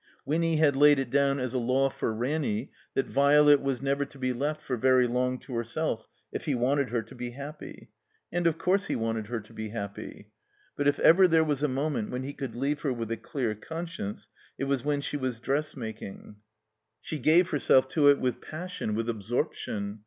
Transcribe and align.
Winny 0.25 0.55
had 0.55 0.75
laid 0.75 0.97
it 0.97 1.11
down 1.11 1.39
as 1.39 1.53
a 1.53 1.59
law 1.59 1.87
for 1.87 2.11
Ranny 2.11 2.71
that 2.95 3.05
Violet 3.05 3.61
was 3.61 3.83
never 3.83 4.03
to 4.03 4.17
be 4.17 4.33
left 4.33 4.59
for 4.63 4.75
very 4.75 5.05
long 5.05 5.37
to 5.41 5.53
herself, 5.53 6.07
if 6.31 6.45
he 6.45 6.55
wanted 6.55 6.89
her 6.89 7.03
to 7.03 7.13
be 7.13 7.29
happy. 7.33 7.91
And, 8.31 8.47
of 8.47 8.57
course, 8.57 8.87
he 8.87 8.95
wanted 8.95 9.27
her 9.27 9.39
to 9.41 9.53
be 9.53 9.69
happy. 9.69 10.31
But 10.75 10.87
if 10.87 10.97
ever 11.01 11.27
there 11.27 11.43
was 11.43 11.61
a 11.61 11.67
moment 11.67 12.09
when 12.09 12.23
he 12.23 12.33
could 12.33 12.55
leave 12.55 12.81
her 12.81 12.91
with 12.91 13.11
a 13.11 13.15
clear 13.17 13.53
conscience 13.53 14.27
it 14.57 14.63
was 14.63 14.83
when 14.83 15.01
she 15.01 15.17
was 15.17 15.39
dressmaking. 15.39 16.37
231 17.03 17.03
THE 17.03 17.05
COMBINED 17.05 17.05
MAZE 17.05 17.07
She 17.07 17.19
gave 17.19 17.49
herself 17.51 17.87
to 17.89 18.07
it 18.07 18.17
with 18.19 18.41
pasdon, 18.41 18.95
^ 18.95 18.99
ith 18.99 19.07
absorption. 19.07 19.99